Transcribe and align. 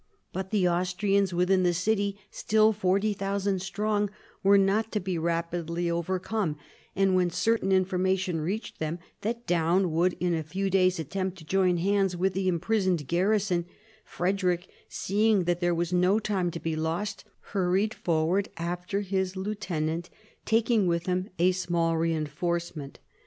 But 0.33 0.49
the 0.49 0.67
Austrians 0.67 1.31
within 1.31 1.61
the 1.61 1.75
city, 1.75 2.19
still 2.31 2.73
40,000 2.73 3.61
strong, 3.61 4.09
were 4.41 4.57
not 4.57 4.91
to 4.93 4.99
be 4.99 5.19
rapidly 5.19 5.91
overcome; 5.91 6.57
and 6.95 7.13
when 7.15 7.29
certain 7.29 7.71
information 7.71 8.41
reached 8.41 8.79
him 8.79 8.97
that 9.21 9.45
Daun 9.45 9.91
would 9.91 10.13
in 10.19 10.33
a 10.33 10.41
few 10.41 10.71
days 10.71 10.97
attempt 10.99 11.37
to 11.37 11.45
join 11.45 11.77
hands 11.77 12.17
with 12.17 12.33
the 12.33 12.47
imprisoned 12.47 13.07
garrison, 13.07 13.67
Frederick, 14.03 14.67
seeing 14.89 15.43
that 15.43 15.59
there 15.59 15.75
was 15.75 15.93
no 15.93 16.17
time 16.17 16.49
to 16.49 16.59
be 16.59 16.75
lost, 16.75 17.23
hurried 17.53 17.93
forward 17.93 18.49
after 18.57 19.01
his 19.01 19.35
lieutenant, 19.35 20.09
taking 20.45 20.87
with 20.87 21.05
him 21.05 21.29
a 21.37 21.51
small 21.51 21.95
reinforcement. 21.95 22.97